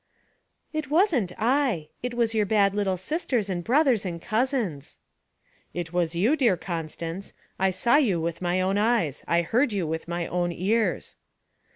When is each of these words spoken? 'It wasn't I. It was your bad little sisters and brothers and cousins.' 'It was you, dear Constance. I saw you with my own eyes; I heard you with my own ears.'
'It 0.73 0.89
wasn't 0.89 1.31
I. 1.37 1.89
It 2.01 2.15
was 2.15 2.33
your 2.33 2.47
bad 2.47 2.73
little 2.73 2.97
sisters 2.97 3.51
and 3.51 3.63
brothers 3.63 4.03
and 4.03 4.19
cousins.' 4.19 4.97
'It 5.75 5.93
was 5.93 6.15
you, 6.15 6.35
dear 6.35 6.57
Constance. 6.57 7.33
I 7.59 7.69
saw 7.69 7.97
you 7.97 8.19
with 8.19 8.41
my 8.41 8.61
own 8.61 8.79
eyes; 8.79 9.23
I 9.27 9.43
heard 9.43 9.73
you 9.73 9.85
with 9.85 10.07
my 10.07 10.25
own 10.25 10.51
ears.' 10.51 11.17